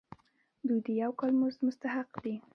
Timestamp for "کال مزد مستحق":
1.19-2.09